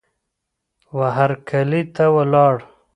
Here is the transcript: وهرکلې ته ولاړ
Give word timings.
وهرکلې 0.99 1.81
ته 1.95 2.05
ولاړ 2.15 2.55